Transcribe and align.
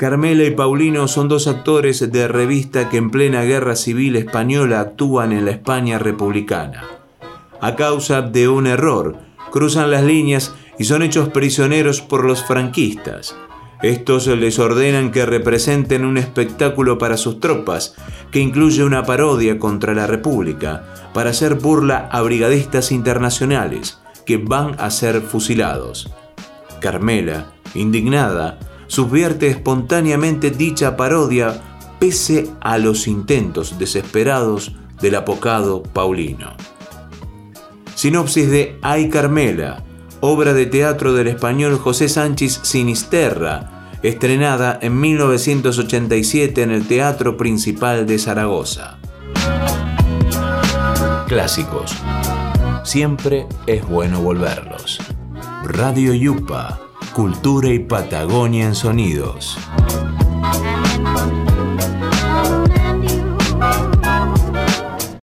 Carmela 0.00 0.44
y 0.44 0.50
Paulino 0.52 1.08
son 1.08 1.28
dos 1.28 1.46
actores 1.46 2.10
de 2.10 2.26
revista 2.26 2.88
que 2.88 2.96
en 2.96 3.10
plena 3.10 3.42
guerra 3.42 3.76
civil 3.76 4.16
española 4.16 4.80
actúan 4.80 5.30
en 5.32 5.44
la 5.44 5.50
España 5.50 5.98
republicana. 5.98 6.84
A 7.60 7.76
causa 7.76 8.22
de 8.22 8.48
un 8.48 8.66
error, 8.66 9.18
cruzan 9.50 9.90
las 9.90 10.02
líneas 10.02 10.54
y 10.78 10.84
son 10.84 11.02
hechos 11.02 11.28
prisioneros 11.28 12.00
por 12.00 12.24
los 12.24 12.42
franquistas. 12.42 13.36
Estos 13.82 14.26
les 14.26 14.58
ordenan 14.58 15.10
que 15.10 15.24
representen 15.24 16.04
un 16.04 16.18
espectáculo 16.18 16.98
para 16.98 17.16
sus 17.16 17.40
tropas, 17.40 17.94
que 18.30 18.40
incluye 18.40 18.84
una 18.84 19.04
parodia 19.04 19.58
contra 19.58 19.94
la 19.94 20.06
República, 20.06 20.84
para 21.14 21.30
hacer 21.30 21.54
burla 21.54 22.08
a 22.12 22.20
brigadistas 22.20 22.92
internacionales, 22.92 23.98
que 24.26 24.36
van 24.36 24.76
a 24.78 24.90
ser 24.90 25.22
fusilados. 25.22 26.10
Carmela, 26.80 27.52
indignada, 27.74 28.58
subvierte 28.86 29.48
espontáneamente 29.48 30.50
dicha 30.50 30.96
parodia 30.96 31.62
pese 31.98 32.50
a 32.60 32.78
los 32.78 33.06
intentos 33.06 33.78
desesperados 33.78 34.76
del 35.00 35.14
apocado 35.14 35.82
Paulino. 35.82 36.54
Sinopsis 37.94 38.50
de 38.50 38.78
Ay 38.82 39.08
Carmela, 39.08 39.84
obra 40.20 40.54
de 40.54 40.66
teatro 40.66 41.12
del 41.12 41.28
español 41.28 41.78
José 41.78 42.08
Sánchez 42.08 42.60
Sinisterra, 42.62 43.79
estrenada 44.02 44.78
en 44.80 45.00
1987 45.00 46.62
en 46.62 46.70
el 46.70 46.86
Teatro 46.86 47.36
Principal 47.36 48.06
de 48.06 48.18
Zaragoza. 48.18 48.98
Clásicos. 51.28 51.96
Siempre 52.84 53.46
es 53.66 53.86
bueno 53.86 54.20
volverlos. 54.20 54.98
Radio 55.64 56.14
Yupa 56.14 56.80
Cultura 57.12 57.68
y 57.70 57.80
Patagonia 57.80 58.66
en 58.66 58.74
Sonidos. 58.76 59.58